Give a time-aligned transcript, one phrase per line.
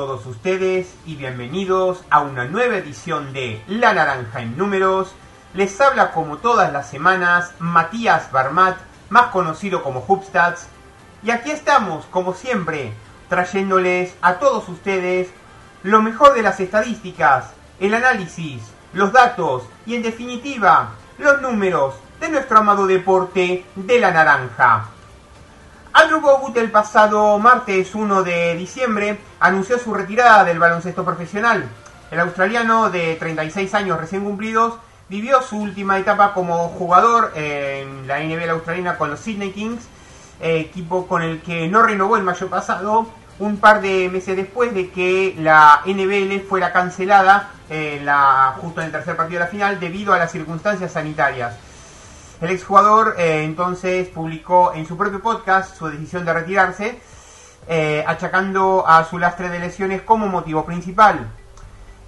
[0.00, 5.12] ustedes y bienvenidos a una nueva edición de La Naranja en Números.
[5.52, 8.78] Les habla como todas las semanas Matías Barmat,
[9.10, 10.68] más conocido como Hubstats.
[11.22, 12.94] Y aquí estamos, como siempre,
[13.28, 15.28] trayéndoles a todos ustedes
[15.82, 18.62] lo mejor de las estadísticas, el análisis,
[18.94, 24.88] los datos y en definitiva los números de nuestro amado deporte de la naranja.
[25.92, 31.64] Andrew Bogut el pasado martes 1 de diciembre anunció su retirada del baloncesto profesional.
[32.12, 34.74] El australiano de 36 años recién cumplidos
[35.08, 39.82] vivió su última etapa como jugador en la NBA australiana con los Sydney Kings,
[40.40, 43.08] equipo con el que no renovó el mayo pasado,
[43.40, 48.86] un par de meses después de que la NBL fuera cancelada en la, justo en
[48.86, 51.56] el tercer partido de la final debido a las circunstancias sanitarias.
[52.40, 56.98] El exjugador eh, entonces publicó en su propio podcast su decisión de retirarse,
[57.68, 61.30] eh, achacando a su lastre de lesiones como motivo principal.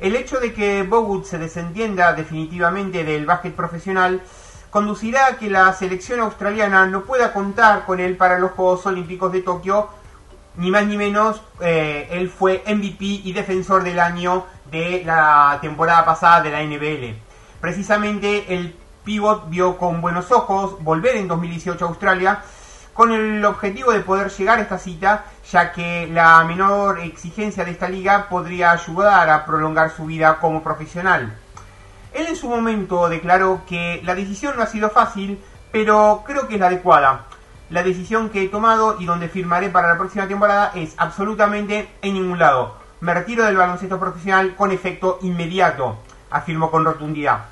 [0.00, 4.22] El hecho de que Bogut se desentienda definitivamente del básquet profesional
[4.70, 9.30] conducirá a que la selección australiana no pueda contar con él para los Juegos Olímpicos
[9.32, 9.90] de Tokio,
[10.56, 16.06] ni más ni menos, eh, él fue MVP y defensor del año de la temporada
[16.06, 17.18] pasada de la NBL.
[17.60, 22.42] Precisamente el Pivot vio con buenos ojos volver en 2018 a Australia
[22.92, 27.70] con el objetivo de poder llegar a esta cita, ya que la menor exigencia de
[27.70, 31.32] esta liga podría ayudar a prolongar su vida como profesional.
[32.12, 35.42] Él en su momento declaró que la decisión no ha sido fácil,
[35.72, 37.22] pero creo que es la adecuada.
[37.70, 42.14] La decisión que he tomado y donde firmaré para la próxima temporada es absolutamente en
[42.14, 42.76] ningún lado.
[43.00, 45.96] Me retiro del baloncesto profesional con efecto inmediato,
[46.30, 47.51] afirmó con rotundidad.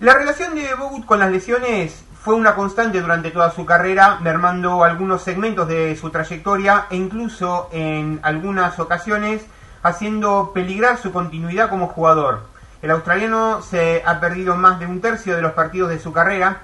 [0.00, 4.82] La relación de Bogut con las lesiones fue una constante durante toda su carrera, mermando
[4.82, 9.42] algunos segmentos de su trayectoria e incluso en algunas ocasiones
[9.82, 12.46] haciendo peligrar su continuidad como jugador.
[12.80, 16.62] El australiano se ha perdido más de un tercio de los partidos de su carrera.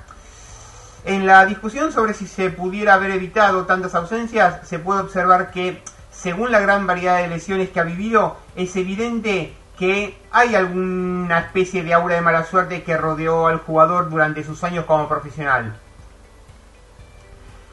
[1.05, 5.83] En la discusión sobre si se pudiera haber evitado tantas ausencias, se puede observar que,
[6.11, 11.83] según la gran variedad de lesiones que ha vivido, es evidente que hay alguna especie
[11.83, 15.77] de aura de mala suerte que rodeó al jugador durante sus años como profesional.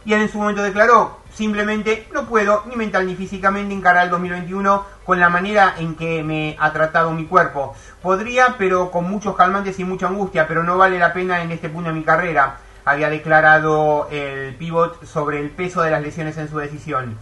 [0.05, 4.09] Y él en su momento declaró, simplemente no puedo ni mental ni físicamente encarar el
[4.09, 7.73] 2021 con la manera en que me ha tratado mi cuerpo.
[8.01, 11.69] Podría, pero con muchos calmantes y mucha angustia, pero no vale la pena en este
[11.69, 16.49] punto de mi carrera, había declarado el pivot sobre el peso de las lesiones en
[16.49, 17.17] su decisión.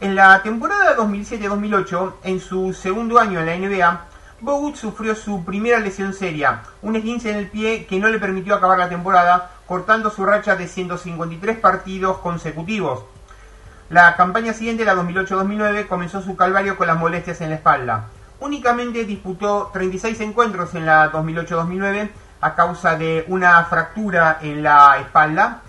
[0.00, 4.00] En la temporada 2007-2008, en su segundo año en la NBA,
[4.40, 8.54] Bogut sufrió su primera lesión seria, un esguince en el pie que no le permitió
[8.54, 13.04] acabar la temporada, cortando su racha de 153 partidos consecutivos.
[13.90, 18.06] La campaña siguiente, la 2008-2009, comenzó su calvario con las molestias en la espalda.
[18.40, 22.08] Únicamente disputó 36 encuentros en la 2008-2009
[22.40, 25.60] a causa de una fractura en la espalda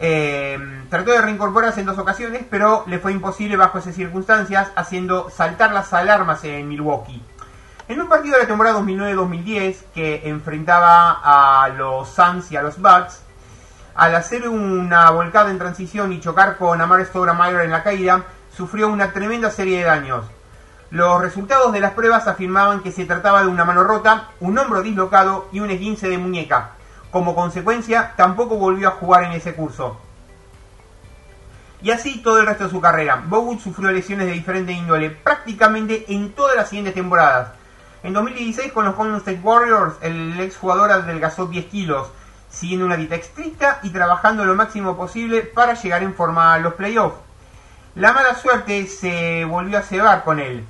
[0.00, 0.58] eh,
[0.90, 5.72] trató de reincorporarse en dos ocasiones, pero le fue imposible bajo esas circunstancias, haciendo saltar
[5.72, 7.22] las alarmas en Milwaukee.
[7.88, 12.78] En un partido de la temporada 2009-2010 que enfrentaba a los Suns y a los
[12.78, 13.22] Bucks,
[13.94, 18.22] al hacer una volcada en transición y chocar con Amar Stoudemire en la caída,
[18.54, 20.24] sufrió una tremenda serie de daños.
[20.90, 24.82] Los resultados de las pruebas afirmaban que se trataba de una mano rota, un hombro
[24.82, 26.77] dislocado y un esguince de muñeca.
[27.10, 29.98] Como consecuencia, tampoco volvió a jugar en ese curso.
[31.80, 33.22] Y así todo el resto de su carrera.
[33.26, 37.52] Bogut sufrió lesiones de diferente índole prácticamente en todas las siguientes temporadas.
[38.02, 42.08] En 2016 con los Golden State Warriors, el exjugador adelgazó 10 kilos,
[42.50, 46.74] siguiendo una dieta estricta y trabajando lo máximo posible para llegar en forma a los
[46.74, 47.16] playoffs.
[47.94, 50.64] La mala suerte se volvió a cebar con él,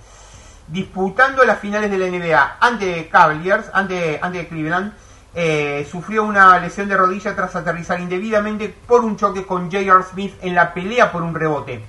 [0.69, 4.95] disputando las finales de la NBA ante Cavaliers, ante, ante Cleveland,
[5.35, 10.03] eh, sufrió una lesión de rodilla tras aterrizar indebidamente por un choque con J.R.
[10.03, 11.85] Smith en la pelea por un rebote.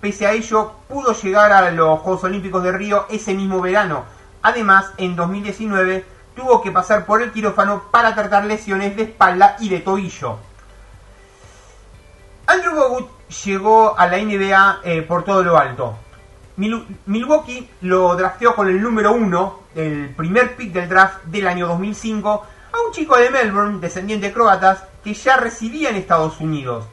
[0.00, 4.04] Pese a ello, pudo llegar a los Juegos Olímpicos de Río ese mismo verano.
[4.42, 6.04] Además, en 2019
[6.36, 10.38] tuvo que pasar por el quirófano para tratar lesiones de espalda y de tobillo.
[12.46, 13.10] Andrew Bogut
[13.44, 15.96] llegó a la NBA eh, por todo lo alto.
[16.56, 22.46] Milwaukee lo drafteó con el número 1, el primer pick del draft del año 2005,
[22.86, 26.84] un chico de Melbourne, descendiente de croatas, que ya residía en Estados Unidos.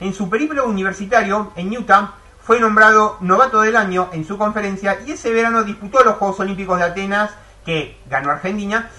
[0.00, 5.12] En su periplo universitario en Utah fue nombrado novato del año en su conferencia y
[5.12, 7.30] ese verano disputó los Juegos Olímpicos de Atenas,
[7.64, 8.90] que ganó Argentina.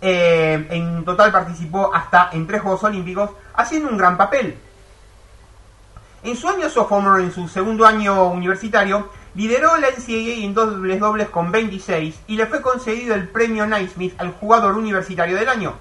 [0.00, 4.58] Eh, en total participó hasta en tres Juegos Olímpicos, haciendo un gran papel.
[6.22, 11.28] En su año sophomore, en su segundo año universitario, lideró la NCAA en dobles dobles
[11.28, 15.74] con 26 y le fue concedido el premio Naismith al jugador universitario del año.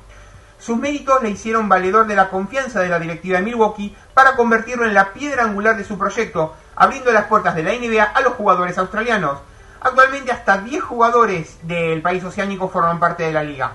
[0.59, 4.85] Sus méritos le hicieron valedor de la confianza de la directiva de Milwaukee para convertirlo
[4.85, 8.33] en la piedra angular de su proyecto, abriendo las puertas de la NBA a los
[8.33, 9.39] jugadores australianos.
[9.81, 13.73] Actualmente hasta 10 jugadores del país oceánico forman parte de la liga.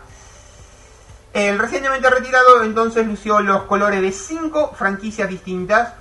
[1.35, 5.93] El recientemente retirado entonces lució los colores de 5 franquicias distintas,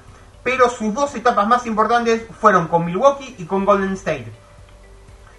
[0.47, 4.31] pero sus dos etapas más importantes fueron con Milwaukee y con Golden State.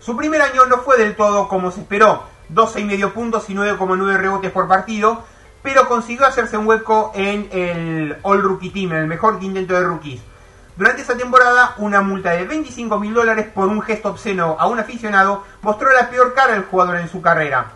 [0.01, 4.51] Su primer año no fue del todo como se esperó, 12,5 puntos y 9,9 rebotes
[4.53, 5.25] por partido,
[5.63, 9.81] pero consiguió hacerse un hueco en el All Rookie Team, en el mejor intento de
[9.81, 10.21] rookies.
[10.77, 14.79] Durante esa temporada, una multa de 25 mil dólares por un gesto obsceno a un
[14.79, 17.73] aficionado mostró la peor cara del jugador en su carrera.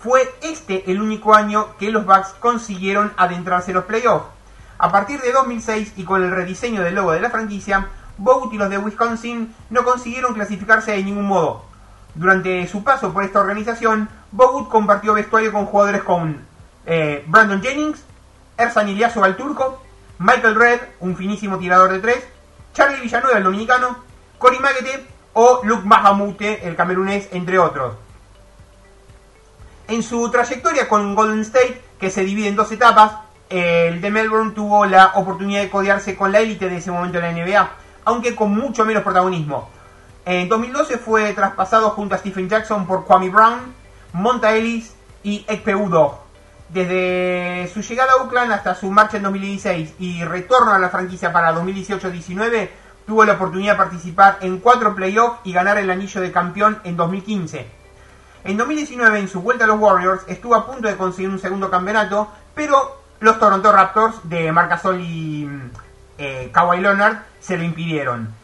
[0.00, 4.37] Fue este el único año que los Bucks consiguieron adentrarse en los playoffs.
[4.78, 8.58] A partir de 2006 y con el rediseño del logo de la franquicia, Bogut y
[8.58, 11.64] los de Wisconsin no consiguieron clasificarse de ningún modo.
[12.14, 16.34] Durante su paso por esta organización, Bogut compartió vestuario con jugadores como
[16.86, 18.04] eh, Brandon Jennings,
[18.56, 19.82] Ersan Iliaso al turco,
[20.18, 22.24] Michael Red, un finísimo tirador de tres,
[22.72, 23.98] Charlie Villanueva, el dominicano,
[24.38, 27.96] Cory Maguete o Luke Mahamute, el camerunés, entre otros.
[29.88, 34.52] En su trayectoria con Golden State, que se divide en dos etapas, el de Melbourne
[34.52, 37.70] tuvo la oportunidad de codearse con la élite de ese momento en la NBA,
[38.04, 39.70] aunque con mucho menos protagonismo.
[40.24, 43.74] En 2012 fue traspasado junto a Stephen Jackson por Kwame Brown,
[44.12, 46.18] Monta Ellis y Ekpe Udoh.
[46.68, 51.32] Desde su llegada a Oakland hasta su marcha en 2016 y retorno a la franquicia
[51.32, 52.68] para 2018-19,
[53.06, 56.94] tuvo la oportunidad de participar en cuatro playoffs y ganar el anillo de campeón en
[56.94, 57.66] 2015.
[58.44, 61.70] En 2019, en su vuelta a los Warriors, estuvo a punto de conseguir un segundo
[61.70, 65.48] campeonato, pero los Toronto Raptors de Marc Gasol y
[66.18, 68.34] eh, Kawhi Leonard se lo impidieron.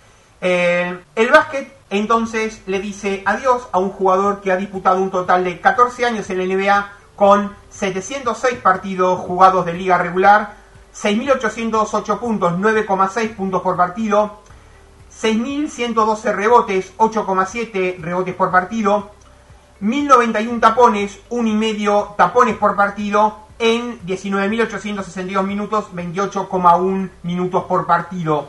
[0.40, 5.44] Eh, el básquet entonces le dice adiós a un jugador que ha disputado un total
[5.44, 10.54] de 14 años en la NBA con 706 partidos jugados de liga regular,
[10.94, 14.40] 6.808 puntos, 9,6 puntos por partido,
[15.20, 19.12] 6.112 rebotes, 8,7 rebotes por partido,
[19.80, 28.48] 1.091 tapones, 1,5 tapones por partido en 19.862 minutos, 28,1 minutos por partido.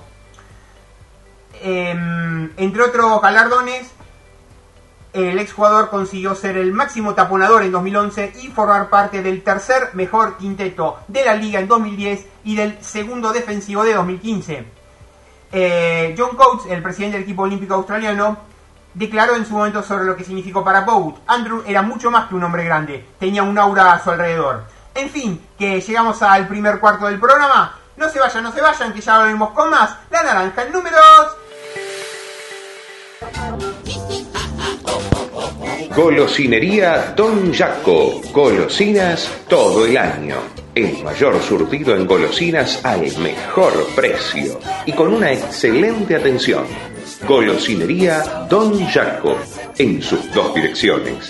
[1.62, 3.92] Em, entre otros galardones,
[5.14, 10.36] el exjugador consiguió ser el máximo taponador en 2011 y formar parte del tercer mejor
[10.38, 14.66] quinteto de la liga en 2010 y del segundo defensivo de 2015.
[15.54, 18.38] Eh, John Coates, el presidente del equipo olímpico australiano,
[18.94, 21.18] declaró en su momento sobre lo que significó para Bogut.
[21.28, 24.75] Andrew era mucho más que un hombre grande, tenía un aura a su alrededor.
[24.96, 27.78] En fin, que llegamos al primer cuarto del programa.
[27.98, 29.94] No se vayan, no se vayan, que ya volvemos con más.
[30.10, 31.38] La naranja en números.
[35.94, 38.22] Golosinería Don Jaco.
[38.32, 40.38] Golosinas todo el año.
[40.74, 46.66] El mayor surtido en golosinas al mejor precio y con una excelente atención.
[47.28, 49.38] Golosinería Don Jaco.
[49.78, 51.30] En sus dos direcciones.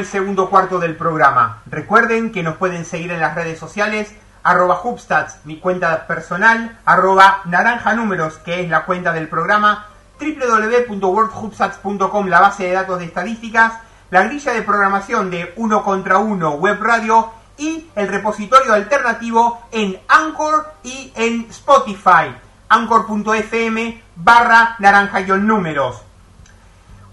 [0.00, 1.60] El segundo cuarto del programa.
[1.66, 7.42] Recuerden que nos pueden seguir en las redes sociales, arroba Hubstats, mi cuenta personal, arroba
[7.44, 9.88] naranja números, que es la cuenta del programa,
[10.18, 13.74] www.worldhubstats.com, la base de datos de estadísticas,
[14.10, 20.00] la grilla de programación de Uno contra Uno Web Radio y el repositorio alternativo en
[20.08, 22.34] Anchor y en Spotify,
[22.70, 26.00] anchor.fm barra naranja números.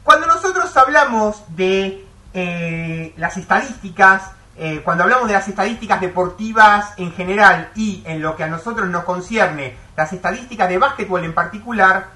[0.05, 7.11] Cuando nosotros hablamos de eh, las estadísticas, eh, cuando hablamos de las estadísticas deportivas en
[7.13, 12.07] general y en lo que a nosotros nos concierne, las estadísticas de básquetbol en particular,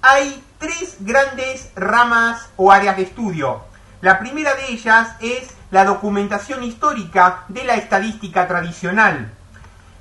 [0.00, 3.62] hay tres grandes ramas o áreas de estudio.
[4.00, 9.32] La primera de ellas es la documentación histórica de la estadística tradicional.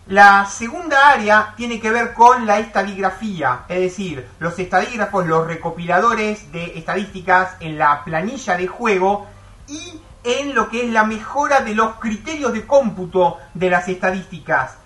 [0.07, 6.51] La segunda área tiene que ver con la estadigrafía, es decir, los estadígrafos, los recopiladores
[6.51, 9.27] de estadísticas en la planilla de juego
[9.71, 14.77] y en lo que es la mejora de los criterios de cómputo de las estadísticas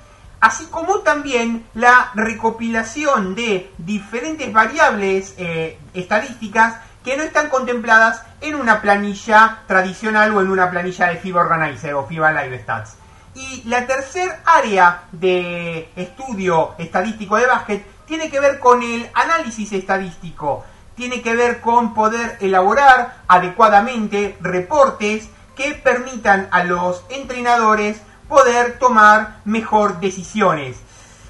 [0.45, 8.53] así como también la recopilación de diferentes variables eh, estadísticas que no están contempladas en
[8.53, 12.97] una planilla tradicional o en una planilla de FIBA Organizer o FIBA Live Stats.
[13.33, 19.71] Y la tercer área de estudio estadístico de básquet tiene que ver con el análisis
[19.73, 20.63] estadístico,
[20.95, 29.39] tiene que ver con poder elaborar adecuadamente reportes que permitan a los entrenadores poder tomar
[29.45, 30.77] mejor decisiones.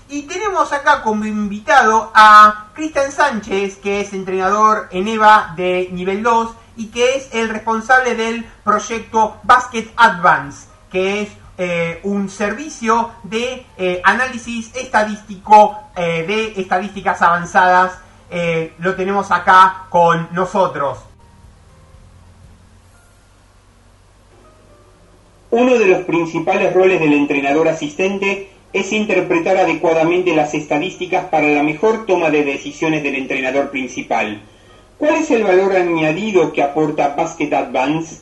[0.07, 6.22] Y tenemos acá como invitado a Cristian Sánchez, que es entrenador en EVA de nivel
[6.22, 13.12] 2 y que es el responsable del proyecto Basket Advance, que es eh, un servicio
[13.24, 17.93] de eh, análisis estadístico eh, de estadísticas avanzadas.
[18.79, 21.00] Lo tenemos acá con nosotros.
[25.51, 31.63] Uno de los principales roles del entrenador asistente es interpretar adecuadamente las estadísticas para la
[31.63, 34.41] mejor toma de decisiones del entrenador principal.
[34.98, 38.22] ¿Cuál es el valor añadido que aporta Basket Advance?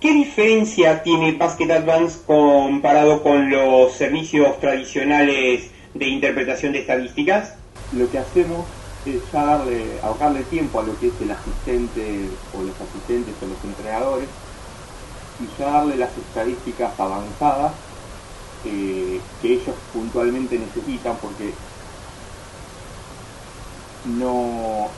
[0.00, 7.56] ¿Qué diferencia tiene Basket Advance comparado con los servicios tradicionales de interpretación de estadísticas?
[7.92, 8.66] Lo que hacemos
[9.04, 13.64] ya darle, ahorrarle tiempo a lo que es el asistente o los asistentes o los
[13.64, 14.28] entrenadores
[15.40, 17.72] y ya darle las estadísticas avanzadas
[18.64, 21.52] eh, que ellos puntualmente necesitan porque
[24.18, 24.88] no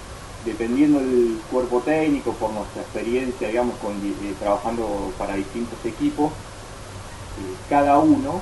[0.45, 7.99] dependiendo del cuerpo técnico por nuestra experiencia digamos eh, trabajando para distintos equipos eh, cada
[7.99, 8.41] uno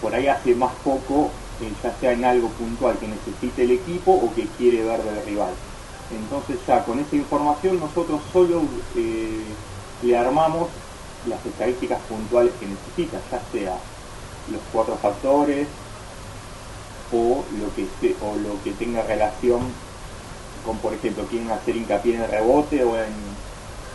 [0.00, 1.30] por ahí hace más poco
[1.60, 5.54] ya sea en algo puntual que necesite el equipo o que quiere ver del rival
[6.10, 8.62] entonces ya con esa información nosotros solo
[8.94, 10.68] le armamos
[11.28, 13.78] las estadísticas puntuales que necesita, ya sea
[14.52, 15.66] los cuatro factores
[17.12, 19.60] o lo que, o lo que tenga relación
[20.64, 23.12] con, por ejemplo, quieren hacer hincapié en el rebote o en,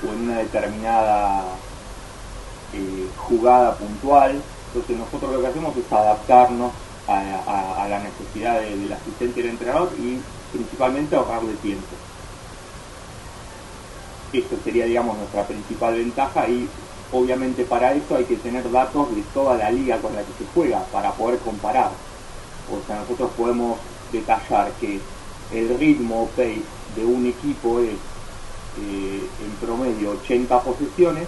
[0.01, 1.43] una determinada
[2.73, 4.41] eh, jugada puntual.
[4.67, 6.71] Entonces nosotros lo que hacemos es adaptarnos
[7.09, 10.19] a, la necesidad del asistente y del entrenador y
[10.51, 11.85] principalmente ahorrarle tiempo.
[14.31, 16.67] Esto sería, digamos, nuestra principal ventaja y
[17.11, 20.45] obviamente para eso hay que tener datos de toda la liga con la que se
[20.53, 21.89] juega para poder comparar.
[22.71, 23.79] O sea, nosotros podemos
[24.11, 24.99] detallar que
[25.53, 26.61] el ritmo pace
[26.95, 27.95] de un equipo es
[28.77, 31.27] eh, en promedio 80 posesiones,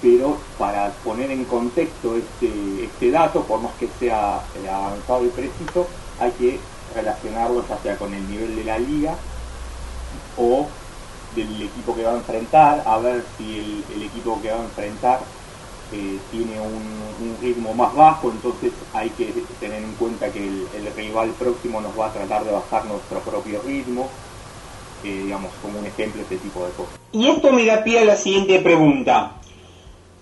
[0.00, 4.40] pero para poner en contexto este, este dato, por más que sea
[4.70, 5.86] avanzado y preciso,
[6.20, 6.58] hay que
[6.94, 9.14] relacionarlo ya sea con el nivel de la liga
[10.36, 10.66] o
[11.34, 15.20] del equipo que va a enfrentar, a ver si el, equipo que va a enfrentar
[15.92, 16.98] eh, tiene un,
[17.42, 19.26] ritmo más bajo, entonces hay que
[19.60, 23.60] tener en cuenta que el, rival próximo nos va a tratar de bajar nuestro propio
[23.62, 24.08] ritmo,
[25.04, 26.94] eh, digamos, como un ejemplo, este tipo de cosas.
[27.12, 29.32] Y esto me da pie a la siguiente pregunta.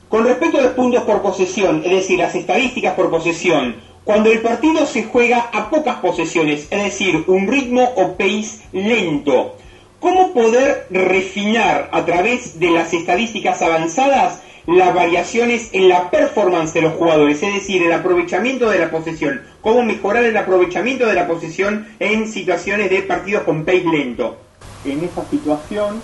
[0.09, 4.41] Con respecto a los puntos por posesión, es decir, las estadísticas por posesión, cuando el
[4.41, 9.57] partido se juega a pocas posesiones, es decir, un ritmo o pace lento,
[10.01, 16.83] ¿Cómo poder refinar a través de las estadísticas avanzadas las variaciones en la performance de
[16.83, 19.41] los jugadores, es decir, el aprovechamiento de la posesión?
[19.63, 24.37] ¿Cómo mejorar el aprovechamiento de la posesión en situaciones de partidos con pace lento?
[24.85, 26.03] En esa situación,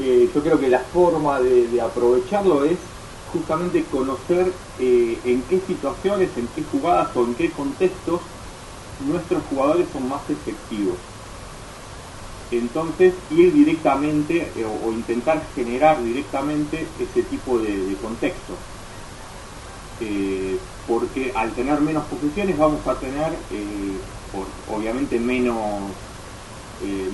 [0.00, 2.76] eh, yo creo que la forma de, aprovecharlo es
[3.34, 8.20] justamente conocer eh, en qué situaciones, en qué jugadas o en qué contextos
[9.08, 10.96] nuestros jugadores son más efectivos
[12.50, 18.54] entonces ir directamente eh, o, intentar generar directamente ese tipo de, contexto.
[20.00, 23.32] Eh, porque al tener menos posiciones vamos a tener
[24.70, 25.56] obviamente menos,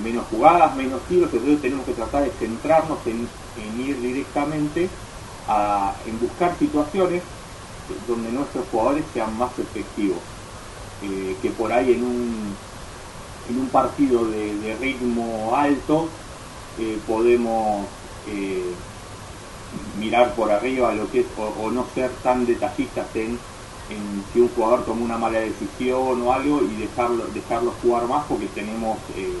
[0.03, 3.27] menos jugadas, menos tiros, entonces tenemos que tratar de centrarnos en,
[3.79, 4.89] ir directamente
[6.05, 7.23] en buscar situaciones
[8.07, 10.19] donde nuestros jugadores sean más efectivos.
[11.41, 12.55] que por ahí en un,
[13.49, 16.07] en un partido de, ritmo alto
[16.79, 17.85] eh, podemos
[18.27, 18.73] eh,
[19.99, 23.37] mirar por arriba lo que es o, no ser tan detallistas en,
[23.89, 28.25] en, si un jugador toma una mala decisión o algo y dejarlo, dejarlo jugar más
[28.27, 29.33] porque tenemos eh,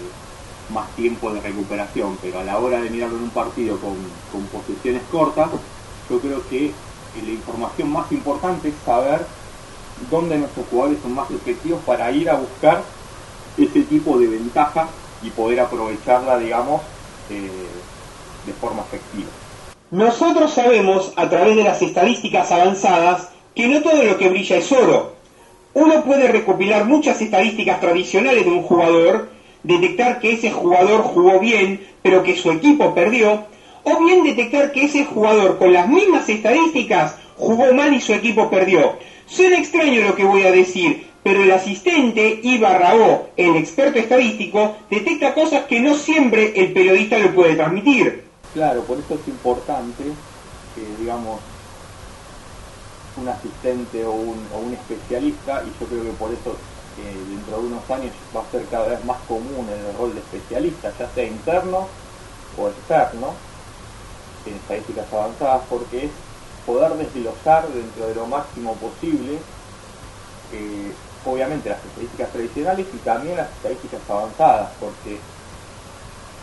[0.73, 3.95] más tiempo de recuperación pero a la hora de mirarlo en un partido con,
[4.31, 5.49] con posiciones cortas
[6.11, 6.71] yo creo que
[7.25, 9.25] la información más importante es saber
[10.09, 12.83] dónde nuestros jugadores son más efectivos para ir a buscar
[13.57, 14.89] ese tipo de ventaja
[15.23, 16.81] y poder aprovecharla, digamos,
[17.29, 17.49] eh,
[18.45, 19.29] de forma efectiva.
[19.91, 24.71] Nosotros sabemos a través de las estadísticas avanzadas que no todo lo que brilla es
[24.71, 25.13] oro.
[25.73, 29.29] Uno puede recopilar muchas estadísticas tradicionales de un jugador,
[29.63, 33.45] detectar que ese jugador jugó bien, pero que su equipo perdió,
[33.83, 38.49] o bien detectar que ese jugador con las mismas estadísticas jugó mal y su equipo
[38.49, 38.97] perdió.
[39.25, 44.75] Suena extraño lo que voy a decir, pero el asistente Iba O, el experto estadístico,
[44.89, 48.25] detecta cosas que no siempre el periodista lo puede transmitir.
[48.53, 50.03] Claro, por eso es importante
[50.75, 51.39] que, digamos,
[53.17, 56.55] un asistente o un, o un especialista, y yo creo que por eso
[56.99, 60.19] eh, dentro de unos años va a ser cada vez más común el rol de
[60.19, 61.87] especialista, ya sea interno
[62.57, 63.33] o externo,
[64.45, 66.11] en estadísticas avanzadas, porque es
[66.65, 69.39] poder desglosar dentro de lo máximo posible
[70.51, 70.93] eh,
[71.25, 75.19] obviamente las estadísticas tradicionales y también las estadísticas avanzadas, porque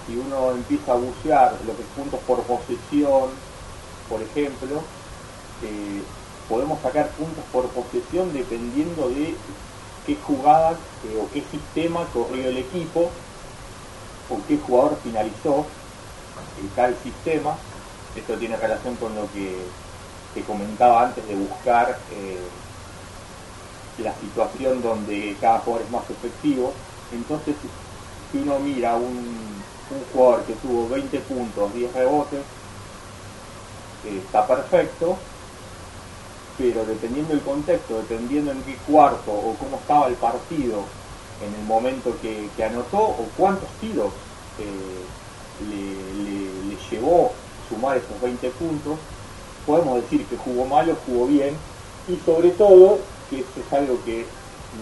[0.07, 3.31] si uno empieza a bucear lo que es puntos por posesión,
[4.09, 4.81] por ejemplo,
[5.63, 6.03] eh,
[6.49, 9.35] podemos sacar puntos por posesión dependiendo de
[10.07, 13.11] qué jugadas eh, o qué sistema corrió el equipo
[14.31, 15.67] o qué jugador finalizó
[16.63, 17.68] el tal sistema.
[18.15, 19.65] Esto tiene relación con lo que,
[20.35, 22.37] que comentaba antes de buscar eh,
[23.99, 26.73] la situación donde cada jugador es más efectivo.
[27.13, 27.57] Entonces,
[28.31, 32.41] si uno mira un, un jugador que tuvo 20 puntos, 10 rebotes,
[34.05, 35.17] eh, está perfecto,
[36.57, 40.85] pero dependiendo del contexto, dependiendo en qué cuarto o cómo estaba el partido
[41.41, 44.13] en el momento que, anotó o cuántos tiros
[44.59, 45.05] eh,
[45.61, 48.99] le, llevó sumar esos 20 puntos,
[49.67, 51.55] podemos decir que jugó mal o jugó bien
[52.09, 52.99] y sobre todo
[53.31, 54.25] que eso es algo que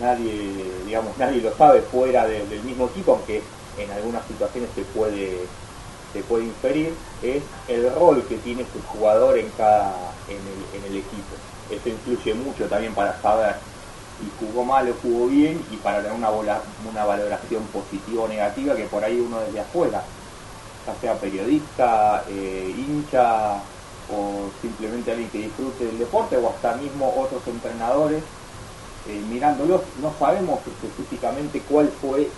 [0.01, 3.43] nadie, digamos, nadie lo sabe fuera del mismo equipo, aunque
[3.79, 5.39] en algunas situaciones se puede,
[6.13, 9.95] se puede inferir, es el rol que tiene ese jugador en cada,
[10.29, 11.35] en el, equipo.
[11.71, 13.57] Eso influye mucho también para saber
[14.19, 18.75] si jugó mal o jugó bien y para tener una, una valoración positiva o negativa
[18.75, 20.03] que por ahí uno desde afuera,
[20.87, 23.55] ya sea periodista, eh, hincha,
[24.09, 28.23] o simplemente alguien que disfrute del deporte o hasta mismo otros entrenadores
[29.09, 32.31] eh, mirándolos, no sabemos específicamente cuál fue eh,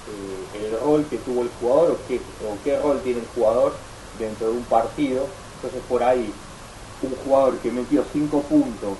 [0.54, 3.72] el rol que tuvo el jugador o qué, rol tiene el jugador
[4.18, 5.26] dentro de un partido.
[5.56, 6.32] Entonces por ahí
[7.02, 8.98] un jugador que metió 5 puntos,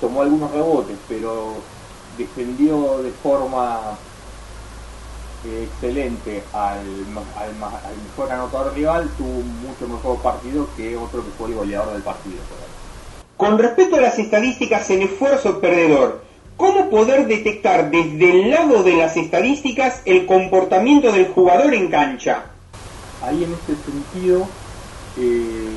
[0.00, 1.54] tomó algunos rebotes, pero
[2.16, 3.98] defendió de forma
[5.64, 11.54] excelente al, mejor anotador rival, tuvo un mucho mejor partido que otro que fue el
[11.54, 12.38] goleador del partido.
[13.36, 16.22] Con respecto a las estadísticas en esfuerzo perdedor,
[16.56, 22.44] ¿cómo poder detectar desde el lado de las estadísticas el comportamiento del jugador en cancha?
[23.22, 24.46] Ahí en este sentido,
[25.18, 25.68] eh,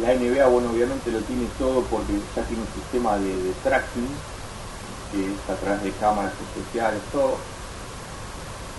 [0.00, 4.08] la NBA, bueno, obviamente lo tiene todo porque ya tiene un sistema de, de tracking,
[5.12, 7.36] que es a través de cámaras especiales, todo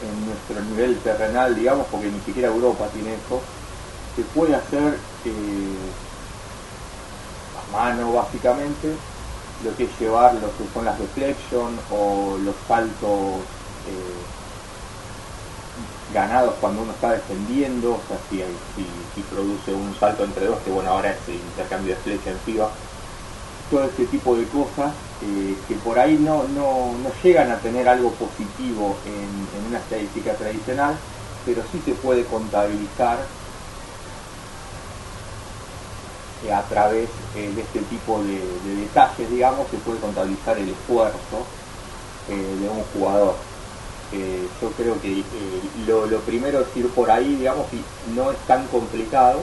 [0.02, 3.42] en nuestro nivel terrenal, digamos, porque ni siquiera Europa tiene eso,
[4.16, 5.94] se puede hacer eh,
[7.56, 8.88] a mano básicamente
[9.64, 13.46] lo que es llevar lo que son las deflection o los saltos
[13.86, 14.16] eh,
[16.10, 18.42] ganados cuando uno está defendiendo, o sea, si,
[19.14, 22.40] si, produce un salto entre dos, que bueno, ahora es el intercambio de flecha en
[22.40, 22.74] FIBA,
[23.70, 28.12] todo ese tipo de cosas eh, que por ahí no, no, llegan a tener algo
[28.12, 30.98] positivo en, una estadística tradicional,
[31.46, 33.20] pero sí se puede contabilizar
[36.46, 38.40] eh, a través eh, de este tipo de,
[38.76, 41.46] detalles, digamos, se puede contabilizar el esfuerzo
[42.28, 43.36] de un jugador.
[44.14, 47.82] Eh, yo creo que eh, lo, primero es ir por ahí, digamos, y
[48.14, 49.40] no es tan complicado,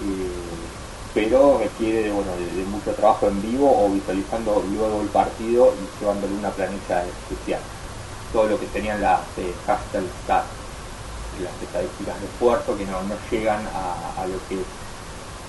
[0.00, 0.81] eh,
[1.14, 6.34] pero requiere bueno, de, mucho trabajo en vivo o visualizando luego el partido y llevándole
[6.34, 7.60] una planilla especial.
[8.32, 9.20] Todo lo que tenían las
[9.66, 10.46] hashtag stats,
[11.42, 12.98] las estadísticas de esfuerzo que no,
[13.30, 14.62] llegan a, lo que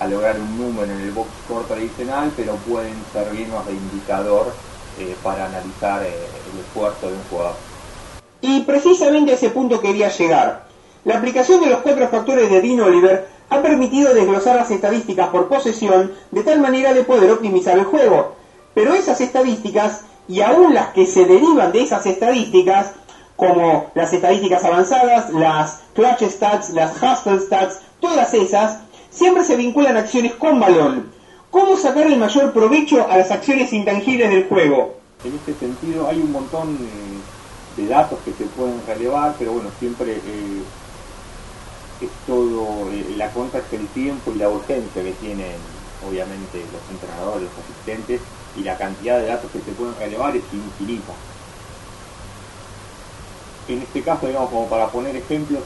[0.00, 4.52] a lograr un número en el box score tradicional, pero pueden servirnos de indicador
[4.98, 6.12] eh, para analizar eh,
[6.52, 7.56] el esfuerzo de un jugador.
[8.42, 10.64] Y precisamente a ese punto quería llegar.
[11.04, 15.48] La aplicación de los cuatro factores de Dean Oliver ha permitido desglosar las estadísticas por
[15.48, 18.34] posesión de tal manera de poder optimizar el juego.
[18.74, 22.92] Pero esas estadísticas, y aún las que se derivan de esas estadísticas,
[23.36, 28.78] como las estadísticas avanzadas, las clutch stats, las hustle stats, todas esas,
[29.10, 31.14] siempre se vinculan a acciones con balón,
[31.54, 34.96] ¿Cómo sacar el mayor provecho a las acciones intangibles del juego?
[35.24, 36.76] En este sentido hay un montón
[37.76, 40.62] de datos que se pueden relevar, pero bueno, siempre eh,
[42.00, 45.56] es todo la contra el tiempo y la urgencia que tienen
[46.08, 48.20] obviamente los entrenadores, los asistentes,
[48.56, 51.12] y la cantidad de datos que se pueden relevar es infinita.
[53.68, 55.62] En este caso, digamos, como para poner ejemplos,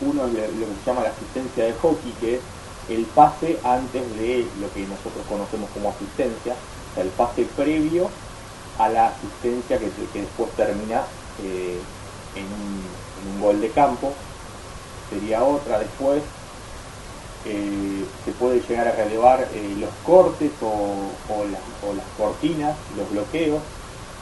[0.00, 2.40] uno es lo que se llama la asistencia de hockey, que es
[2.88, 8.10] el pase antes de lo que nosotros conocemos como asistencia, o sea, el pase previo
[8.78, 11.02] a la asistencia que, después termina
[11.44, 11.78] eh,
[12.34, 14.12] en, un, gol de campo.
[15.10, 16.22] Sería otra después.
[17.46, 21.10] Eh, se puede llegar a relevar eh, los cortes o,
[21.50, 23.62] las, cortinas, los bloqueos.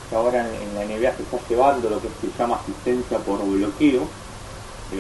[0.09, 4.03] Que ahora en, la NBA se está llevando lo que se llama asistencia por bloqueo,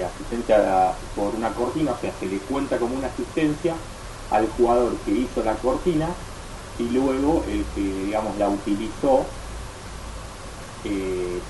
[0.04, 3.74] asistencia por una cortina, o sea, se le cuenta como una asistencia
[4.30, 6.08] al jugador que hizo la cortina
[6.78, 9.24] y luego el que, digamos, la utilizó
[10.84, 11.40] eh,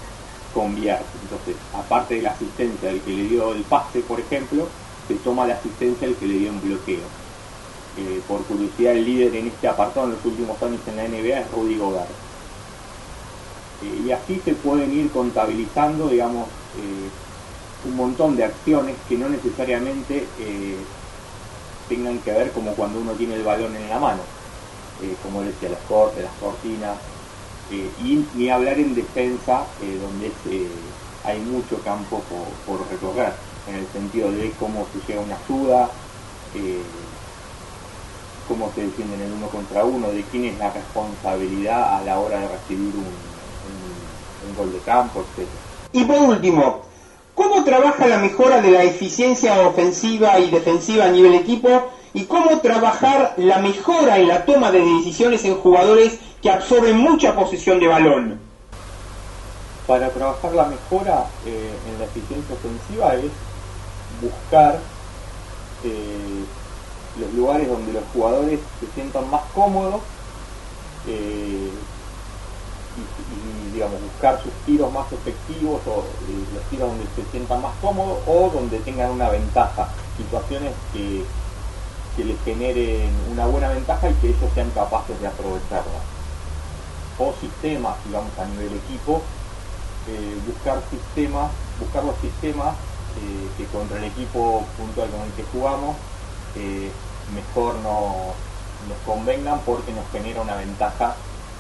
[0.61, 1.05] convierte.
[1.23, 4.67] Entonces, aparte de la asistencia del que le dio el pase, por ejemplo,
[5.07, 7.07] se toma la asistencia del que le dio un bloqueo.
[7.99, 11.41] Eh, por curiosidad, el líder en este apartado en los últimos años en la NBA
[11.41, 12.11] es Rudy Gobert.
[13.83, 16.47] Eh, y así se pueden ir contabilizando, digamos,
[17.85, 20.77] un montón de acciones que no necesariamente eh,
[21.89, 24.21] tengan que ver como cuando uno tiene el balón en la mano,
[25.03, 26.97] eh, como decía, las cortes, las cortinas,
[27.71, 30.33] eh, y ni hablar en defensa, donde
[31.25, 32.23] hay mucho campo
[32.67, 33.33] por, recorrer,
[33.69, 35.91] en el sentido de cómo se llega una ayuda,
[38.47, 42.41] cómo se defienden el uno contra uno, de quién es la responsabilidad a la hora
[42.41, 45.47] de recibir un, un gol de campo, etc.
[45.93, 46.89] Y por último,
[47.39, 51.69] ¿Cómo trabaja la mejora de la eficiencia ofensiva y defensiva a nivel equipo?
[52.13, 57.35] ¿Y cómo trabajar la mejora en la toma de decisiones en jugadores que absorben mucha
[57.35, 58.39] posesión de balón?
[59.87, 63.33] Para trabajar la mejora eh, en la eficiencia ofensiva es
[64.21, 64.79] buscar
[65.85, 66.45] eh,
[67.19, 70.03] los lugares donde los jugadores se sientan más cómodos
[71.07, 71.71] eh,
[72.99, 76.05] y, digamos, buscar sus tiros más efectivos o
[76.55, 81.23] los tiros donde se sientan más cómodos o donde tengan una ventaja, situaciones que,
[82.17, 86.18] que les generen una buena ventaja y que ellos sean capaces de aprovecharla.
[87.19, 89.23] O sistemas, digamos, a nivel equipo,
[90.07, 91.51] eh, buscar sistemas,
[91.81, 92.75] buscar los sistemas
[93.21, 95.97] eh, que contra el equipo puntual con el que jugamos
[97.35, 98.35] mejor nos,
[98.89, 101.15] nos convengan porque nos genera una ventaja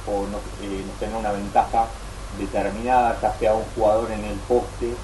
[0.06, 1.86] o no, eh, tener una ventaja
[2.38, 4.94] determinada, ya sea un jugador en el poste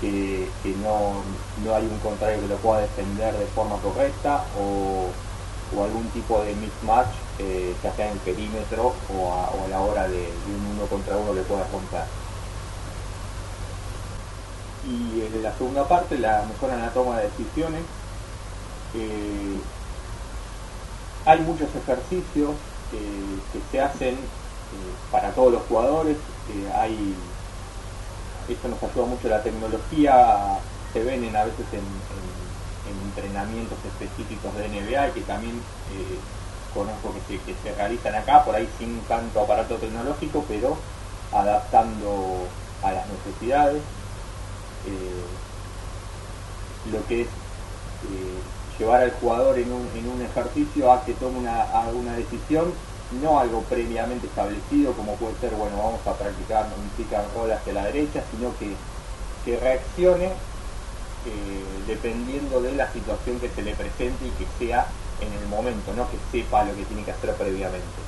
[0.00, 0.48] que,
[0.82, 1.22] no,
[1.74, 5.08] hay un contrario que lo pueda defender de forma correcta o,
[5.82, 10.76] algún tipo de mismatch, eh, ya sea en perímetro o a, la hora de, un
[10.76, 12.04] uno contra uno le pueda romper.
[14.86, 17.82] Y en la segunda parte, la mejora en la toma de decisiones.
[18.94, 19.58] Eh,
[21.24, 22.52] hay muchos ejercicios
[23.52, 24.16] que se hacen
[25.10, 26.16] para todos los jugadores.
[26.74, 27.14] hay
[28.48, 30.58] esto nos ayuda mucho la tecnología,
[30.92, 31.84] se ven en, a veces en,
[33.08, 35.60] entrenamientos específicos de NBA que también
[36.74, 40.76] conozco que se, realizan acá, por ahí sin tanto aparato tecnológico, pero
[41.32, 42.46] adaptando
[42.82, 43.82] a las necesidades.
[44.86, 45.24] Eh,
[46.92, 52.12] lo que es eh, llevar al jugador en un, ejercicio a que tome una, una
[52.14, 52.72] decisión
[53.22, 57.50] no algo previamente establecido como puede ser, bueno, vamos a practicar un pick and roll
[57.52, 58.74] hacia la derecha, sino que,
[59.44, 64.86] que reaccione eh, dependiendo de la situación que se le presente y que sea
[65.20, 68.02] en el momento, no que sepa lo que tiene que hacer previamente.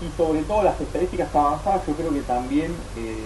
[0.00, 3.16] Y sobre todo las estadísticas avanzadas yo creo que también eh,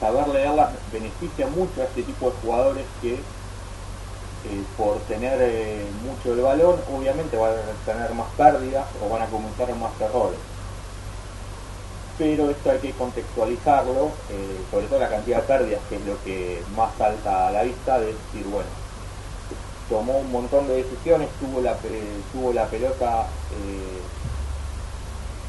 [0.00, 6.32] saber leerlas beneficia mucho a este tipo de jugadores que eh, por tener eh, mucho
[6.32, 10.38] el balón, obviamente van a tener más pérdidas o van a cometer más errores.
[12.18, 14.10] Pero esto hay que contextualizarlo,
[14.72, 18.00] sobre todo la cantidad de pérdidas, que es lo que más salta a la vista,
[18.00, 18.68] de decir, bueno,
[19.88, 21.76] tomó un montón de decisiones, tuvo la,
[22.32, 23.26] tuvo la pelota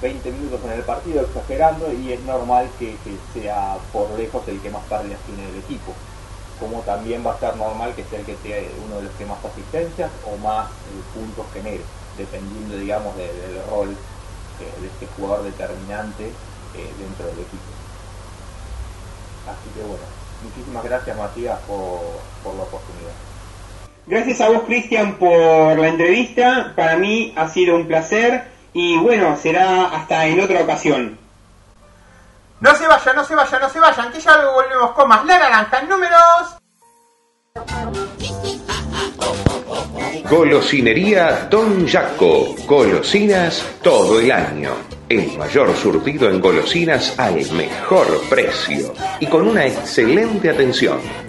[0.02, 2.95] 20 minutos en el partido, exagerando, y es normal que,
[3.34, 5.93] sea por lejos el que más pérdidas tiene el equipo.
[6.60, 9.25] Como también va a ser normal que sea el que sea uno de los que
[9.25, 11.84] más asistencias o más eh, puntos genere,
[12.17, 17.71] dependiendo, digamos, del rol eh, de este jugador determinante eh, dentro del equipo.
[19.47, 20.04] Así que bueno,
[20.43, 21.99] muchísimas gracias Matías por,
[22.43, 23.29] por la oportunidad.
[24.10, 26.74] Gracias a vos, Cristian, por la entrevista.
[26.76, 28.43] Para mí ha sido un placer
[28.74, 31.19] y bueno, será hasta en otra ocasión.
[32.60, 35.24] No se vayan, no se vayan, no se vayan, que ya luego volvemos con más
[35.26, 36.58] La Naranja números.
[40.28, 42.56] Golosinería Don Jaco.
[42.65, 44.72] Golosinas todo el año.
[45.08, 51.29] El mayor surtido en golosinas al mejor precio y con una excelente atención.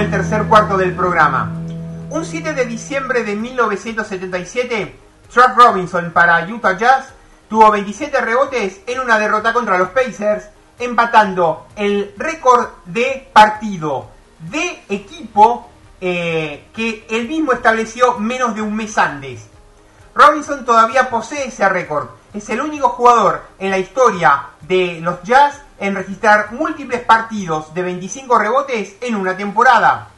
[0.00, 1.52] El tercer cuarto del programa.
[2.08, 4.96] Un 7 de diciembre de 1977,
[5.28, 7.12] Chuck Robinson para Utah Jazz
[7.50, 14.08] tuvo 27 rebotes en una derrota contra los Pacers, empatando el récord de partido
[14.38, 15.68] de equipo
[16.00, 19.48] eh, que él mismo estableció menos de un mes antes.
[20.14, 22.08] Robinson todavía posee ese récord.
[22.32, 27.82] Es el único jugador en la historia de los Jazz en registrar múltiples partidos de
[27.82, 30.10] 25 rebotes en una temporada.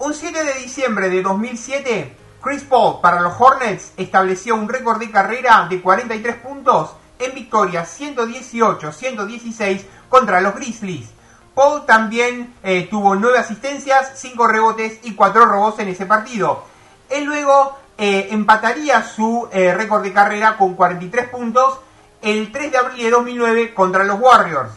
[0.00, 5.10] Un 7 de diciembre de 2007, Chris Paul para los Hornets estableció un récord de
[5.10, 11.10] carrera de 43 puntos en victoria 118-116 contra los Grizzlies.
[11.54, 16.64] Paul también eh, tuvo 9 asistencias, 5 rebotes y 4 robos en ese partido.
[17.08, 21.80] Él luego eh, empataría su eh, récord de carrera con 43 puntos
[22.22, 24.72] el 3 de abril de 2009 contra los Warriors.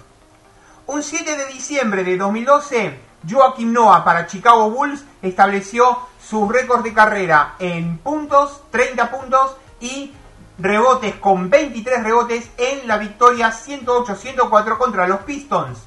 [0.88, 3.00] Un 7 de diciembre de 2012,
[3.30, 10.14] Joaquim Noah para Chicago Bulls estableció su récord de carrera en puntos, 30 puntos y
[10.58, 15.80] rebotes con 23 rebotes en la victoria 108-104 contra los Pistons.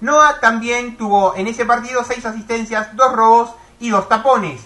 [0.00, 4.60] Noah también tuvo en ese partido 6 asistencias, 2 robos y 2 tapones.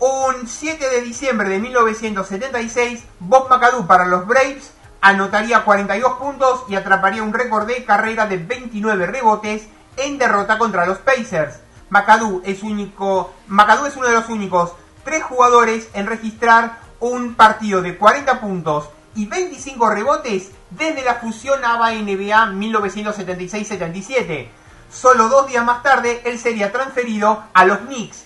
[0.00, 4.72] Un 7 de diciembre de 1976, Bob McAdoo para los Braves
[5.04, 10.86] anotaría 42 puntos y atraparía un récord de carrera de 29 rebotes en derrota contra
[10.86, 11.60] los Pacers.
[11.90, 14.72] McAdoo es, único, McAdoo es uno de los únicos
[15.04, 21.62] tres jugadores en registrar un partido de 40 puntos y 25 rebotes desde la fusión
[21.62, 24.48] ABA-NBA 1976-77.
[24.90, 28.24] Solo dos días más tarde, él sería transferido a los Knicks.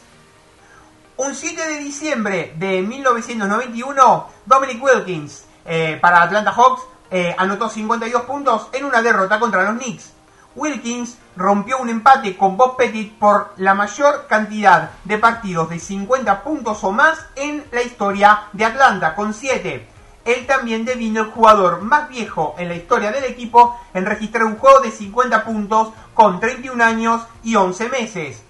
[1.17, 8.23] Un 7 de diciembre de 1991, Dominic Wilkins eh, para Atlanta Hawks eh, anotó 52
[8.23, 10.13] puntos en una derrota contra los Knicks.
[10.57, 16.43] Wilkins rompió un empate con Bob Pettit por la mayor cantidad de partidos de 50
[16.43, 19.87] puntos o más en la historia de Atlanta, con 7.
[20.25, 24.57] Él también devino el jugador más viejo en la historia del equipo en registrar un
[24.57, 28.43] juego de 50 puntos con 31 años y 11 meses.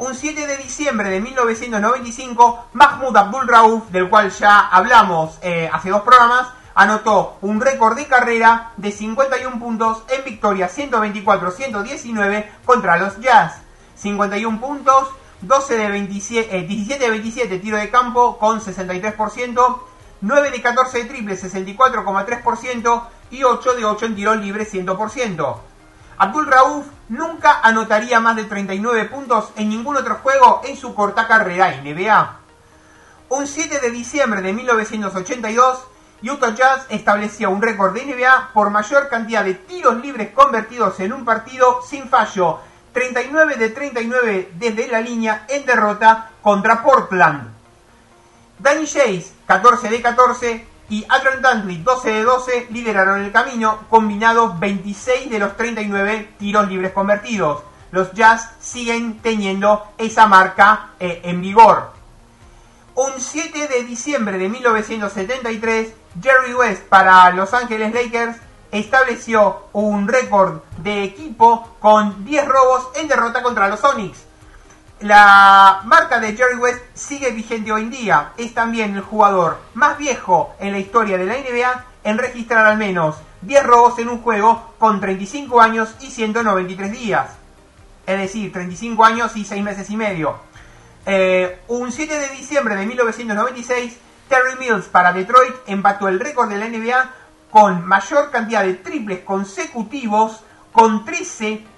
[0.00, 5.90] Un 7 de diciembre de 1995, Mahmoud Abdul Rauf, del cual ya hablamos eh, hace
[5.90, 13.20] dos programas, anotó un récord de carrera de 51 puntos en victoria 124-119 contra los
[13.20, 13.60] Jazz.
[13.96, 15.08] 51 puntos,
[15.42, 19.80] 12 de 27, 17 de 27 tiro de campo con 63%,
[20.22, 23.02] 9 de 14 de triple 64,3%
[23.32, 25.69] y 8 de 8 en tiro libre 100%.
[26.20, 31.26] Abdul Rauf nunca anotaría más de 39 puntos en ningún otro juego en su corta
[31.26, 32.36] carrera en NBA.
[33.30, 35.82] Un 7 de diciembre de 1982,
[36.22, 41.14] Utah Jazz establecía un récord de NBA por mayor cantidad de tiros libres convertidos en
[41.14, 42.60] un partido sin fallo,
[42.92, 47.50] 39 de 39 desde la línea en derrota contra Portland.
[48.58, 54.58] Danny Chase, 14 de 14, y Adrian Dantley, 12 de 12, lideraron el camino, combinados
[54.58, 57.62] 26 de los 39 tiros libres convertidos.
[57.92, 61.92] Los Jazz siguen teniendo esa marca eh, en vigor.
[62.96, 68.36] Un 7 de diciembre de 1973, Jerry West para Los Ángeles Lakers
[68.72, 74.24] estableció un récord de equipo con 10 robos en derrota contra los Sonics.
[75.00, 78.32] La marca de Jerry West sigue vigente hoy en día.
[78.36, 82.76] Es también el jugador más viejo en la historia de la NBA en registrar al
[82.76, 87.30] menos 10 robos en un juego con 35 años y 193 días.
[88.06, 90.36] Es decir, 35 años y 6 meses y medio.
[91.06, 93.96] Eh, un 7 de diciembre de 1996,
[94.28, 97.10] Terry Mills para Detroit empató el récord de la NBA
[97.50, 100.42] con mayor cantidad de triples consecutivos
[100.72, 101.69] con 13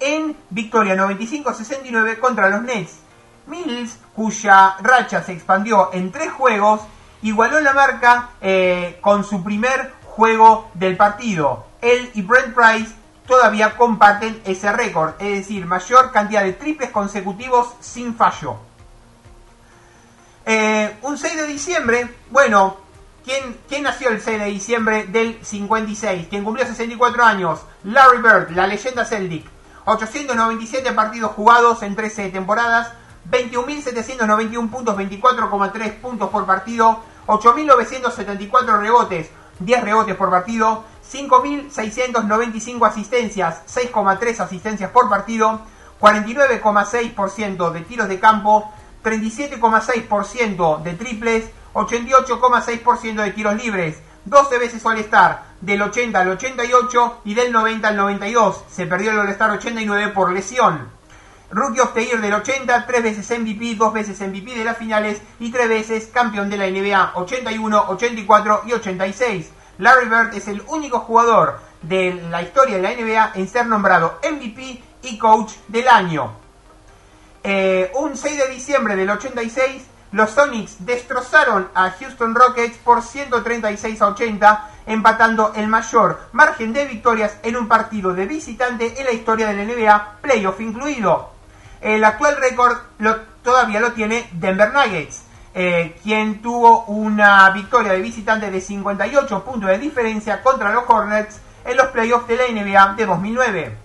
[0.00, 3.00] en victoria 95-69 contra los Nets.
[3.46, 6.80] Mills, cuya racha se expandió en tres juegos,
[7.22, 11.66] igualó la marca eh, con su primer juego del partido.
[11.80, 12.94] Él y Brent Price
[13.26, 18.56] todavía comparten ese récord, es decir, mayor cantidad de triples consecutivos sin fallo.
[20.44, 22.76] Eh, un 6 de diciembre, bueno,
[23.24, 26.28] ¿quién, ¿quién, nació el 6 de diciembre del 56?
[26.30, 27.60] ¿Quién cumplió 64 años?
[27.82, 29.55] Larry Bird, la leyenda Celtic.
[29.86, 32.92] 897 partidos jugados en 13 temporadas,
[33.30, 39.30] 21.791 puntos, 24,3 puntos por partido, 8.974 rebotes,
[39.60, 45.60] 10 rebotes por partido, 5.695 asistencias, 6,3 asistencias por partido,
[46.00, 48.72] 49,6% de tiros de campo,
[49.04, 57.34] 37,6% de triples, 88,6% de tiros libres, 12 veces All-Star, del 80 al 88 y
[57.34, 58.64] del 90 al 92.
[58.70, 60.88] Se perdió el All-Star 89 por lesión.
[61.50, 65.68] Rookie of del 80, tres veces MVP, dos veces MVP de las finales y tres
[65.68, 69.50] veces campeón de la NBA 81, 84 y 86.
[69.78, 74.20] Larry Bird es el único jugador de la historia de la NBA en ser nombrado
[74.22, 76.32] MVP y coach del año.
[77.42, 84.00] Eh, un 6 de diciembre del 86, los Sonics destrozaron a Houston Rockets por 136
[84.02, 89.12] a 80, empatando el mayor margen de victorias en un partido de visitante en la
[89.12, 91.30] historia de la NBA, playoff incluido.
[91.80, 92.78] El actual récord
[93.42, 95.22] todavía lo tiene Denver Nuggets,
[95.54, 101.40] eh, quien tuvo una victoria de visitante de 58 puntos de diferencia contra los Hornets
[101.64, 103.76] en los playoffs de la NBA de 2009.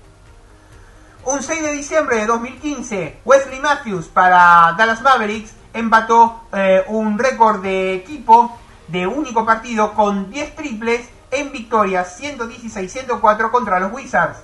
[1.23, 7.61] Un 6 de diciembre de 2015, Wesley Matthews para Dallas Mavericks empató eh, un récord
[7.61, 8.59] de equipo
[8.91, 14.37] de único partido con 10 triples en victorias 116-104 contra los Wizards.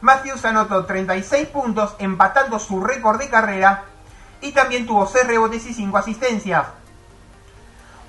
[0.00, 3.84] Matthews anotó 36 puntos empatando su récord de carrera
[4.40, 6.66] y también tuvo 6 rebotes y 5 asistencias.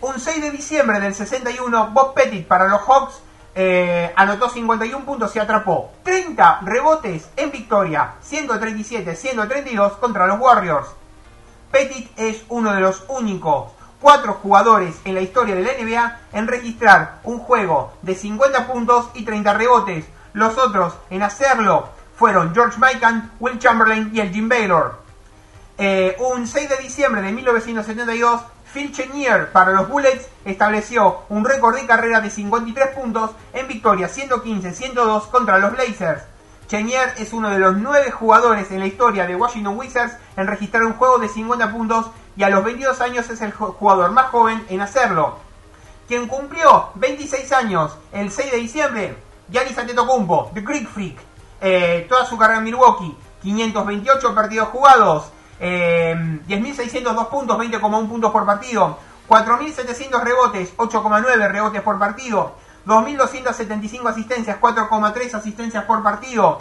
[0.01, 3.21] Un 6 de diciembre del 61, Bob Pettit para los Hawks
[3.55, 10.87] eh, anotó 51 puntos y atrapó 30 rebotes en victoria, 137-132 contra los Warriors.
[11.71, 13.71] Pettit es uno de los únicos
[14.03, 19.09] cuatro jugadores en la historia de la NBA en registrar un juego de 50 puntos
[19.13, 21.87] y 30 rebotes, los otros en hacerlo
[22.17, 24.99] fueron George Mikan, Will Chamberlain y el Jim Baylor.
[25.77, 28.41] Eh, un 6 de diciembre de 1972,
[28.73, 34.09] Phil Chenier para los Bullets estableció un récord de carrera de 53 puntos en victoria
[34.09, 36.23] 115-102 contra los Blazers.
[36.67, 40.83] Chenier es uno de los nueve jugadores en la historia de Washington Wizards en registrar
[40.83, 44.65] un juego de 50 puntos y a los 22 años es el jugador más joven
[44.69, 45.37] en hacerlo.
[46.07, 49.17] Quien cumplió 26 años el 6 de diciembre
[49.49, 51.17] Giannis Antetokounmpo, The Greek Freak,
[51.61, 58.45] eh, toda su carrera en Milwaukee, 528 partidos jugados, 10.602 eh, puntos, 20,1 puntos por
[58.45, 58.97] partido,
[59.29, 62.55] 4.700 rebotes, 8,9 rebotes por partido,
[62.85, 66.59] 2.275 asistencias, 4,3 asistencias por partido,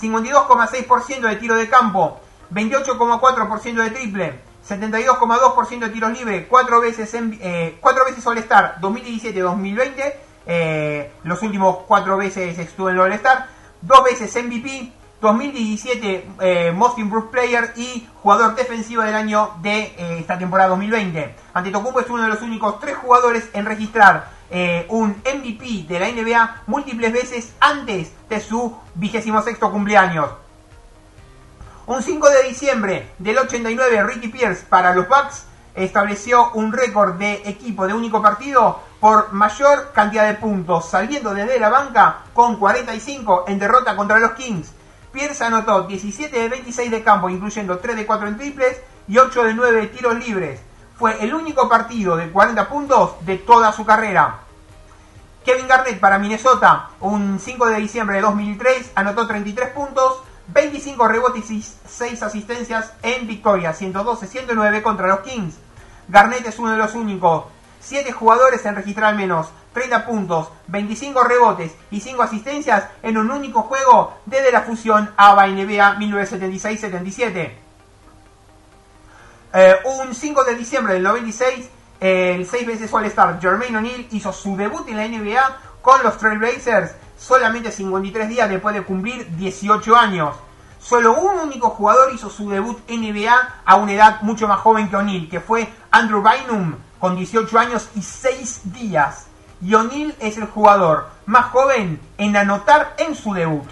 [0.00, 2.20] 52,6% de tiro de campo,
[2.52, 10.30] 28,4% de triple, 72,2% de tiros libres, 4 veces, en, eh, 4 veces All-Star 2017-2020
[10.46, 13.46] eh, los últimos cuatro veces estuvo en All-Star,
[13.82, 20.18] dos veces MVP, 2017 eh, Most Improved Player y jugador defensivo del año de eh,
[20.18, 21.34] esta temporada 2020.
[21.54, 24.40] Antetokounmpo es uno de los únicos tres jugadores en registrar
[24.88, 30.28] un MVP de la NBA múltiples veces antes de su vigésimo sexto cumpleaños.
[31.86, 37.42] Un 5 de diciembre del 89 Ricky Pierce para los Bucks estableció un récord de
[37.46, 43.44] equipo de único partido por mayor cantidad de puntos, saliendo desde la banca con 45
[43.48, 44.72] en derrota contra los Kings.
[45.10, 49.44] Pierce anotó 17 de 26 de campo, incluyendo 3 de 4 en triples y 8
[49.44, 50.60] de 9 de tiros libres.
[50.96, 54.40] Fue el único partido de 40 puntos de toda su carrera.
[55.44, 60.20] Kevin Garnett para Minnesota, un 5 de diciembre de 2003, anotó 33 puntos,
[60.52, 65.54] 25 rebotes y 6 asistencias en victoria, 112-109 contra los Kings.
[66.08, 67.44] Garnett es uno de los únicos
[67.80, 73.62] 7 jugadores en registrar menos 30 puntos, 25 rebotes y 5 asistencias en un único
[73.62, 77.52] juego desde la fusión ABA-NBA 1976-77.
[79.52, 81.68] Eh, un 5 de diciembre del 96,
[82.00, 86.92] el 6 veces All-Star Jermaine O'Neal hizo su debut en la NBA con los Trailblazers
[87.20, 90.34] solamente 53 días después de cumplir 18 años.
[90.80, 94.96] Solo un único jugador hizo su debut NBA a una edad mucho más joven que
[94.96, 99.26] O'Neal, que fue Andrew Bynum, con 18 años y 6 días.
[99.60, 103.68] Y O'Neal es el jugador más joven en anotar en su debut.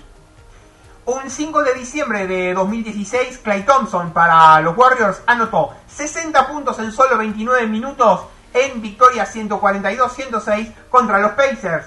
[1.06, 6.92] Un 5 de diciembre de 2016, Clay Thompson para los Warriors anotó 60 puntos en
[6.92, 8.20] solo 29 minutos
[8.52, 11.86] en victoria 142-106 contra los Pacers.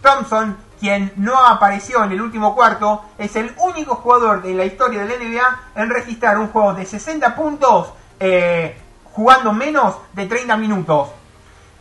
[0.00, 5.04] Thompson, quien no apareció en el último cuarto, es el único jugador de la historia
[5.04, 10.56] de la NBA en registrar un juego de 60 puntos eh, jugando menos de 30
[10.56, 11.10] minutos.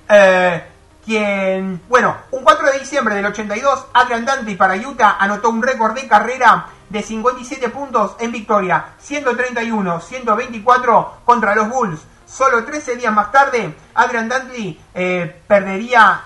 [0.07, 0.63] Eh,
[1.03, 5.95] quien, bueno, un 4 de diciembre del 82, Adrian Dante para Utah anotó un récord
[5.95, 12.01] de carrera de 57 puntos en victoria, 131-124 contra los Bulls.
[12.27, 16.25] Solo 13 días más tarde, Adrian Dantley eh, perdería,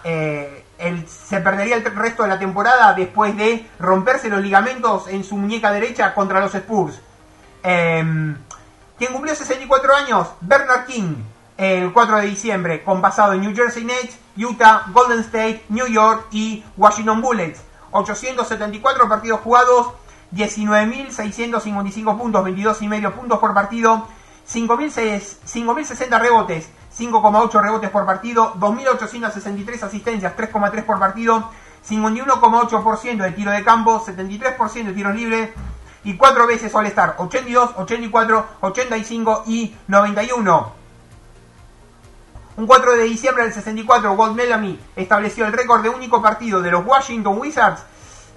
[0.78, 5.38] el, se perdería el resto de la temporada después de romperse los ligamentos en su
[5.38, 7.00] muñeca derecha contra los Spurs.
[7.64, 8.38] Em,
[8.98, 11.16] quien cumplió 64 años, Bernard King,
[11.58, 16.28] el 4 de diciembre, con pasado en New Jersey Nets, Utah, Golden State, New York
[16.32, 17.62] y Washington Bullets.
[17.92, 19.94] 874 partidos jugados,
[20.34, 24.08] 19.655 puntos, 22 y medio puntos por partido,
[24.48, 31.50] 5.060 rebotes, 5,8 rebotes por partido, 2.863 asistencias, 3,3 por partido,
[31.88, 35.50] 51,8% de tiro de campo, 73% de tiros libres
[36.04, 40.86] y 4 veces All-Star, 82, 84, 85 y 91.
[42.58, 46.72] Un 4 de diciembre del 64, Walt Bellamy estableció el récord de único partido de
[46.72, 47.84] los Washington Wizards,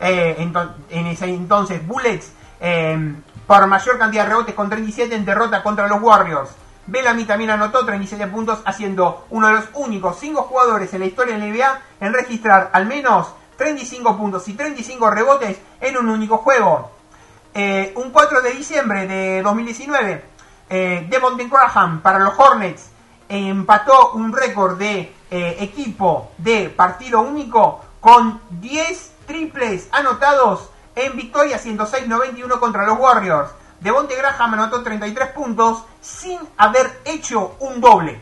[0.00, 0.50] eh,
[0.90, 3.14] en, ese entonces Bullets, eh,
[3.46, 6.50] por mayor cantidad de rebotes con 37 en derrota contra los Warriors.
[6.88, 11.34] Bellamy también anotó 37 puntos, haciendo uno de los únicos 5 jugadores en la historia
[11.34, 16.38] de la NBA en registrar al menos 35 puntos y 35 rebotes en un único
[16.38, 16.90] juego.
[17.52, 20.24] Eh, un 4 de diciembre de 2019,
[20.70, 22.90] eh, Devon Graham para los Hornets
[23.28, 31.60] empató un récord de eh, equipo de partido único con 10 triples anotados en victoria
[31.60, 33.50] 106-91 contra los Warriors.
[33.80, 38.20] Devonte Graham anotó 33 puntos sin haber hecho un doble.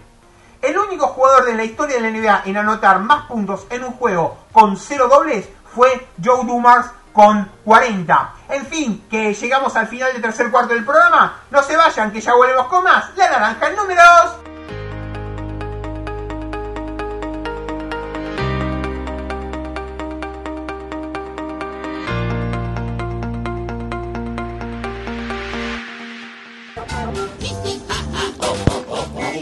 [0.61, 3.93] El único jugador de la historia de la NBA en anotar más puntos en un
[3.93, 8.35] juego con cero dobles fue Joe Dumars con 40.
[8.51, 11.41] En fin, que llegamos al final del tercer cuarto del programa.
[11.51, 13.11] No se vayan, que ya volvemos con más.
[13.17, 14.86] La naranja número 2.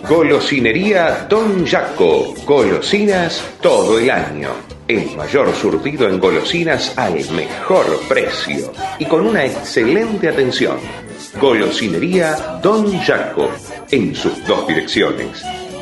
[0.02, 2.34] Golosinería Don Jaco.
[2.44, 4.50] Golosinas todo el año.
[4.86, 10.78] El mayor surtido en golosinas al mejor precio y con una excelente atención.
[11.40, 13.50] Golosinería Don Jaco.
[13.90, 15.42] En sus dos direcciones.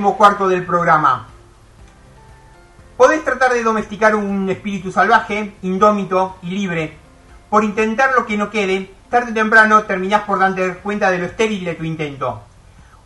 [0.00, 1.26] Último cuarto del programa.
[2.96, 6.96] Podés tratar de domesticar un espíritu salvaje, indómito y libre.
[7.50, 11.26] Por intentar lo que no quede, tarde o temprano terminás por darte cuenta de lo
[11.26, 12.40] estéril de tu intento.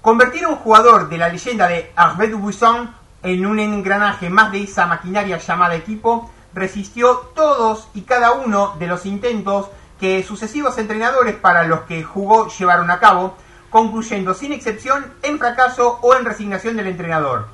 [0.01, 4.63] Convertir a un jugador de la leyenda de Arbet Buisson en un engranaje más de
[4.63, 9.67] esa maquinaria llamada equipo resistió todos y cada uno de los intentos
[9.99, 13.37] que sucesivos entrenadores para los que jugó llevaron a cabo,
[13.75, 17.49] concluyendo sin excepción en fracaso o en resignación del entrenador.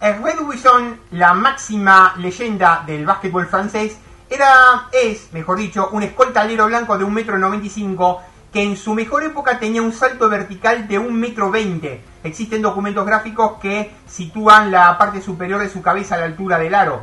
[0.00, 3.98] Hervé Dubuisson, la máxima leyenda del básquetbol francés,
[4.30, 7.96] era, es, mejor dicho, un escolta alero blanco de 1,95 m
[8.52, 12.00] que en su mejor época tenía un salto vertical de 1,20 m.
[12.22, 16.76] Existen documentos gráficos que sitúan la parte superior de su cabeza a la altura del
[16.76, 17.02] aro.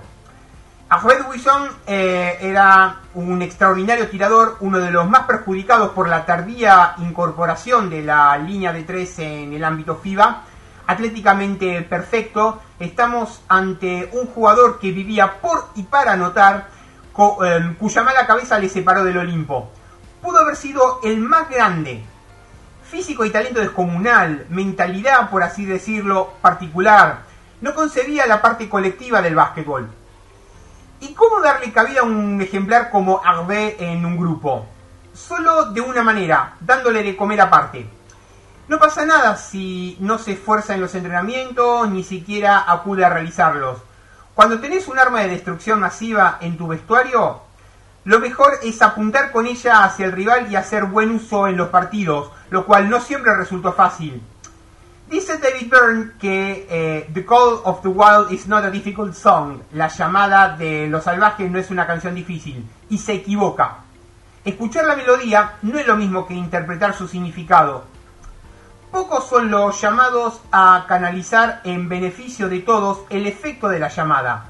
[1.04, 6.96] Hervé Dubuisson eh, era un extraordinario tirador, uno de los más perjudicados por la tardía
[7.00, 10.44] incorporación de la línea de tres en el ámbito FIBA
[10.88, 16.68] atléticamente perfecto, estamos ante un jugador que vivía por y para anotar,
[17.44, 19.72] em, cuya mala cabeza le separó del Olimpo.
[20.22, 22.04] Pudo haber sido el más grande,
[22.90, 27.24] físico y talento descomunal, mentalidad, por así decirlo, particular.
[27.62, 29.90] No concebía la parte colectiva del básquetbol.
[31.08, 34.66] ¿Y cómo darle cabida a un ejemplar como Arbé en un grupo?
[35.14, 37.88] Solo de una manera, dándole de comer aparte.
[38.68, 43.78] No pasa nada si no se esfuerza en los entrenamientos, ni siquiera acude a realizarlos.
[44.34, 47.42] Cuando tenés un arma de destrucción masiva en tu vestuario,
[48.04, 51.70] lo mejor es apuntar con ella hacia el rival y hacer buen uso en los
[51.70, 54.24] partidos, lo cual no siempre resultó fácil.
[55.10, 59.62] Dice David Byrne que eh, The Call of the Wild is not a difficult song,
[59.74, 63.78] la llamada de los salvajes no es una canción difícil, y se equivoca.
[64.44, 67.96] Escuchar la melodía no es lo mismo que interpretar su significado
[68.96, 74.46] pocos son los llamados a canalizar en beneficio de todos el efecto de la llamada.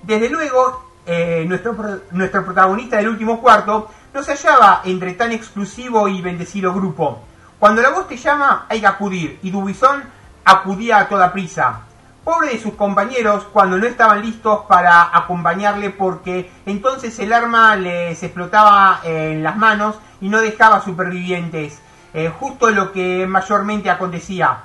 [0.00, 1.74] Desde luego, eh, nuestro,
[2.12, 7.24] nuestro protagonista del último cuarto no se hallaba entre tan exclusivo y bendecido grupo.
[7.64, 10.02] Cuando la voz te llama, hay que acudir, y Dubison
[10.44, 11.80] acudía a toda prisa.
[12.22, 18.22] Pobre de sus compañeros cuando no estaban listos para acompañarle porque entonces el arma les
[18.22, 21.80] explotaba en las manos y no dejaba supervivientes.
[22.12, 24.58] Eh, justo lo que mayormente acontecía.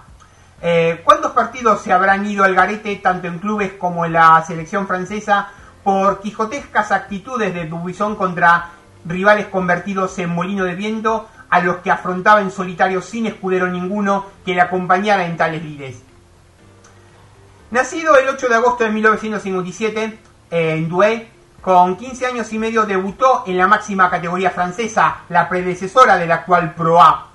[0.61, 4.87] Eh, ¿Cuántos partidos se habrán ido al garete, tanto en clubes como en la selección
[4.87, 5.47] francesa,
[5.85, 8.71] por quijotescas actitudes de Dubuisson contra
[9.05, 14.25] rivales convertidos en molino de viento, a los que afrontaba en solitario sin escudero ninguno
[14.45, 16.03] que le acompañara en tales lides?
[17.71, 20.19] Nacido el 8 de agosto de 1957
[20.51, 21.29] en Douai,
[21.61, 26.35] con 15 años y medio debutó en la máxima categoría francesa, la predecesora de la
[26.35, 27.27] actual Pro A.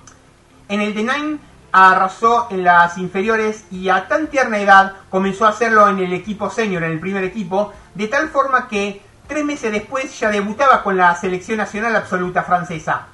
[0.67, 1.37] En el D9
[1.71, 6.49] arrasó en las inferiores y a tan tierna edad comenzó a hacerlo en el equipo
[6.49, 10.97] senior, en el primer equipo, de tal forma que tres meses después ya debutaba con
[10.97, 13.07] la selección nacional absoluta francesa,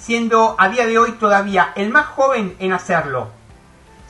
[0.00, 3.28] siendo a día de hoy todavía el más joven en hacerlo.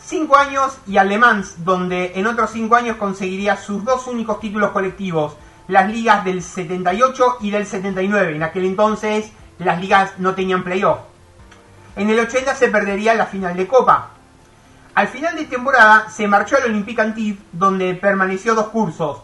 [0.03, 5.35] Cinco años y Alemans, donde en otros cinco años conseguiría sus dos únicos títulos colectivos,
[5.69, 8.37] las ligas del 78 y del 79.
[8.37, 11.01] En aquel entonces las ligas no tenían playoff.
[11.97, 14.11] En el 80 se perdería la final de Copa.
[14.95, 19.23] Al final de temporada se marchó al Olympique Antibes, donde permaneció dos cursos.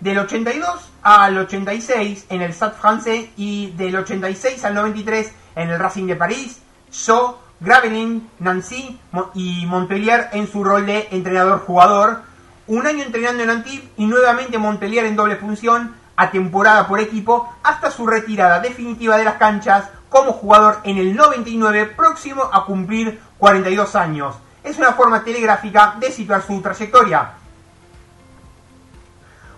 [0.00, 5.78] Del 82 al 86 en el Stade francés y del 86 al 93 en el
[5.78, 8.98] Racing de París, Shaw, Gravelines, Nancy
[9.34, 12.22] y Montpellier en su rol de entrenador-jugador.
[12.66, 17.52] Un año entrenando en Antibes y nuevamente Montpellier en doble función a temporada por equipo
[17.62, 23.20] hasta su retirada definitiva de las canchas como jugador en el 99 próximo a cumplir
[23.38, 24.36] 42 años.
[24.62, 27.32] Es una forma telegráfica de situar su trayectoria.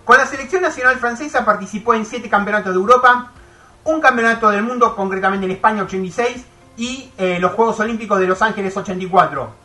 [0.05, 3.32] Con la selección nacional francesa participó en 7 campeonatos de Europa,
[3.85, 6.45] un campeonato del mundo, concretamente en España 86,
[6.76, 9.64] y eh, los Juegos Olímpicos de Los Ángeles 84.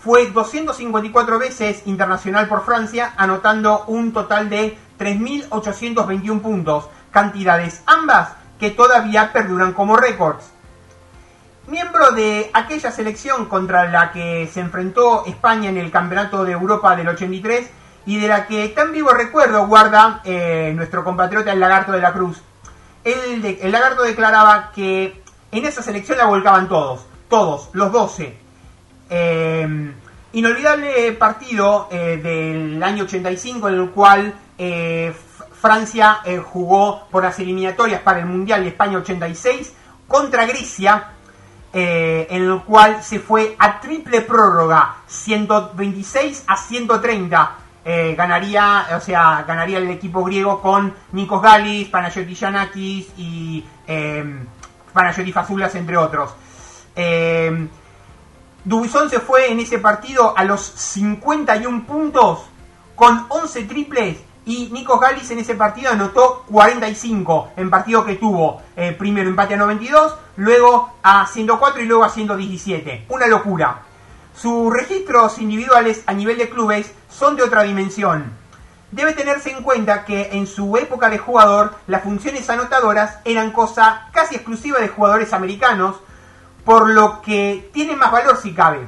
[0.00, 8.70] Fue 254 veces internacional por Francia, anotando un total de 3.821 puntos, cantidades ambas que
[8.70, 10.50] todavía perduran como récords.
[11.68, 16.96] Miembro de aquella selección contra la que se enfrentó España en el Campeonato de Europa
[16.96, 17.70] del 83
[18.06, 22.12] y de la que tan vivo recuerdo guarda eh, nuestro compatriota el Lagarto de la
[22.12, 22.42] Cruz.
[23.04, 28.36] El, el, Lagarto declaraba que en esa selección la volcaban todos, todos, los 12.
[29.10, 29.92] Eh,
[30.32, 34.34] inolvidable partido eh, del año 85 en el cual
[35.62, 39.72] Francia eh, jugó por las eliminatorias para el Mundial de España 86
[40.08, 41.12] contra Grecia,
[41.72, 47.58] eh, en el cual se fue a triple prórroga, 126 a 130.
[47.84, 54.24] Eh, ganaría, o sea, ganaría el equipo griego con Nikos Galis, Panagiotis Giannakis y eh,
[54.92, 56.32] Panagiotis Fazulas, entre otros.
[56.94, 57.68] Eh,
[59.10, 62.46] se fue en ese partido a los 51 puntos
[62.94, 68.60] con 11 triples y Nico Galis en ese partido anotó 45 en partido que tuvo
[68.76, 73.06] eh, primero empate a 92, luego a 104 y luego a 117.
[73.08, 73.82] Una locura.
[74.34, 78.32] Sus registros individuales a nivel de clubes son de otra dimensión.
[78.90, 84.08] Debe tenerse en cuenta que en su época de jugador las funciones anotadoras eran cosa
[84.12, 85.96] casi exclusiva de jugadores americanos,
[86.64, 88.86] por lo que tiene más valor si cabe.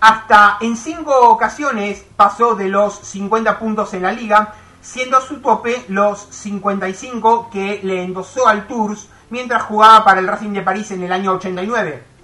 [0.00, 5.84] Hasta en cinco ocasiones pasó de los 50 puntos en la liga, siendo su tope
[5.88, 11.02] los 55 que le endosó al Tours mientras jugaba para el Racing de París en
[11.02, 12.15] el año 89.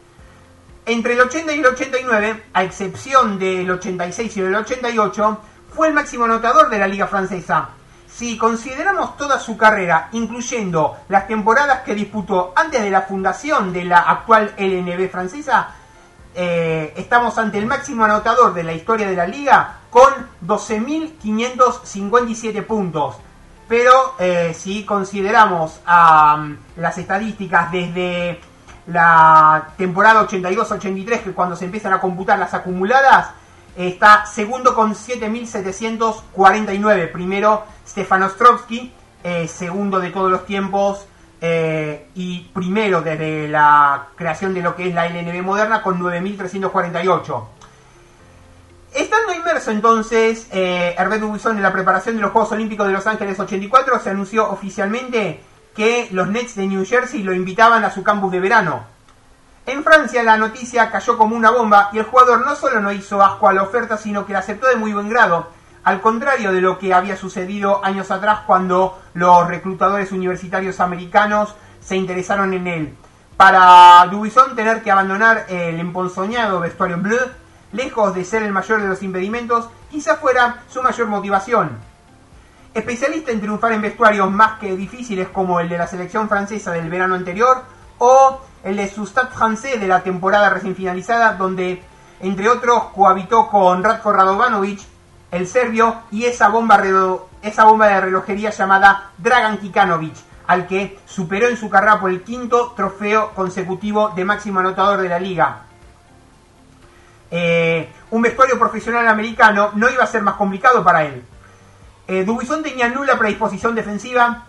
[0.85, 5.39] Entre el 80 y el 89, a excepción del 86 y del 88,
[5.73, 7.69] fue el máximo anotador de la liga francesa.
[8.09, 13.85] Si consideramos toda su carrera, incluyendo las temporadas que disputó antes de la fundación de
[13.85, 15.69] la actual LNB francesa,
[16.35, 20.13] eh, estamos ante el máximo anotador de la historia de la liga con
[20.45, 23.19] 12.557 puntos.
[23.69, 25.79] Pero eh, si consideramos
[26.77, 28.41] las estadísticas desde
[28.87, 33.33] la temporada 82-83, que cuando se empiezan a computar las acumuladas,
[33.77, 37.13] está segundo con 7.749.
[37.13, 38.93] Primero Stefan Ostrovsky,
[39.25, 41.07] eh, segundo de todos los tiempos
[41.41, 47.45] eh, y primero desde la creación de lo que es la LNB moderna con 9.348.
[48.95, 53.07] Estando inmerso entonces eh, Herbert Dubuisson en la preparación de los Juegos Olímpicos de Los
[53.07, 55.41] Ángeles 84, se anunció oficialmente
[55.75, 58.85] que los Nets de New Jersey lo invitaban a su campus de verano.
[59.65, 63.23] En Francia la noticia cayó como una bomba y el jugador no solo no hizo
[63.23, 65.49] asco a la oferta, sino que la aceptó de muy buen grado,
[65.85, 71.97] al contrario de lo que había sucedido años atrás cuando los reclutadores universitarios americanos se
[71.97, 72.97] interesaron en él.
[73.37, 77.31] Para Dubuisson tener que abandonar el emponzoñado vestuario bleu,
[77.73, 81.92] lejos de ser el mayor de los impedimentos, quizá fuera su mayor motivación.
[82.75, 86.89] Especialista en triunfar en vestuarios más que difíciles como el de la selección francesa del
[86.89, 87.65] verano anterior
[87.99, 91.83] o el de su Stade Francés de la temporada recién finalizada, donde
[92.21, 94.81] entre otros cohabitó con Ratko Radovanovic,
[95.33, 96.81] el serbio, y esa bomba,
[97.43, 100.15] esa bomba de relojería llamada Dragan Kikanovic,
[100.47, 105.09] al que superó en su carrera por el quinto trofeo consecutivo de máximo anotador de
[105.09, 105.63] la liga.
[107.31, 111.25] Eh, un vestuario profesional americano no iba a ser más complicado para él.
[112.09, 114.45] Eh, Dubison tenía nula predisposición defensiva,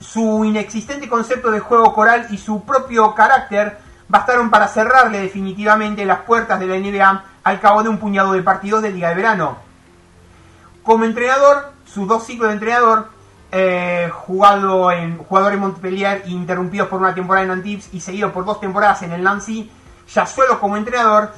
[0.00, 3.78] su inexistente concepto de juego coral y su propio carácter
[4.08, 8.42] bastaron para cerrarle definitivamente las puertas de la NBA al cabo de un puñado de
[8.42, 9.58] partidos de Liga de Verano.
[10.82, 13.08] Como entrenador, sus dos ciclos de entrenador,
[13.52, 18.44] eh, jugado en, jugador en Montpellier, interrumpidos por una temporada en Antibes y seguido por
[18.44, 19.70] dos temporadas en el Nancy,
[20.12, 21.32] ya solo como entrenador,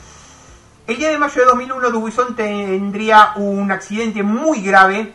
[0.86, 5.14] el día de mayo de 2001 Dubuisson tendría un accidente muy grave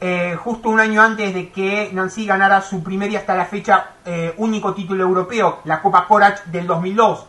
[0.00, 3.94] eh, justo un año antes de que Nancy ganara su primer y hasta la fecha
[4.04, 7.26] eh, único título europeo, la Copa Corach del 2002.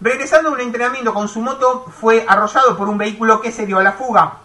[0.00, 3.78] Regresando a un entrenamiento con su moto, fue arrollado por un vehículo que se dio
[3.78, 4.38] a la fuga.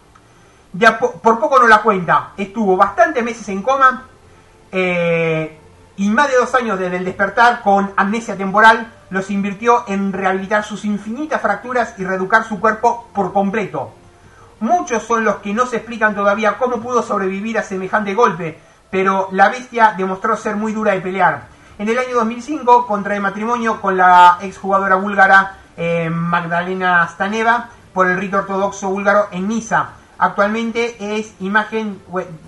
[0.73, 4.03] Ya por, poco no la cuenta, estuvo bastantes meses en coma
[4.71, 5.57] eh,
[5.95, 10.65] y más de dos años desde el despertar con amnesia temporal los invirtió en rehabilitar
[10.65, 13.93] sus infinitas fracturas y reeducar su cuerpo por completo.
[14.59, 18.57] Muchos son los que no se explican todavía cómo pudo sobrevivir a semejante golpe,
[18.89, 21.47] pero la bestia demostró ser muy dura de pelear.
[21.77, 28.17] En el año 2005 contrae matrimonio con la exjugadora búlgara eh, Magdalena Staneva por el
[28.17, 29.89] rito ortodoxo búlgaro en Niza.
[30.17, 31.99] Actualmente es imagen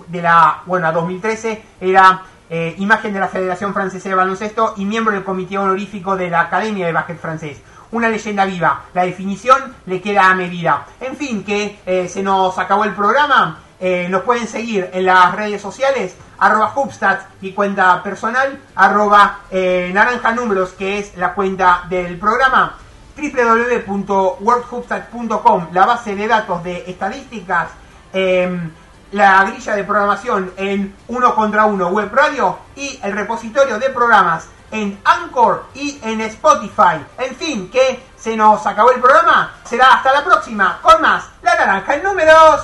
[0.06, 5.12] de la, bueno, 2013 era eh, imagen de la Federación Francesa de Baloncesto y miembro
[5.12, 7.60] del comité honorífico de la Academia de Básquet Francés
[7.92, 8.82] una leyenda viva.
[8.94, 10.86] La definición le queda a medida.
[11.00, 13.60] En fin, que eh, se nos acabó el programa.
[13.80, 19.92] Eh, nos pueden seguir en las redes sociales, arroba Hubstat, y cuenta personal, arroba eh,
[19.94, 22.76] naranja números, que es la cuenta del programa,
[23.16, 27.68] www.worldhubstat.com, la base de datos de estadísticas,
[28.12, 28.68] em,
[29.12, 34.48] la grilla de programación en uno contra uno web radio y el repositorio de programas
[34.70, 37.04] en Anchor y en Spotify.
[37.18, 39.54] En fin, que se nos acabó el programa.
[39.64, 42.60] Será hasta la próxima con más La Naranja en Números.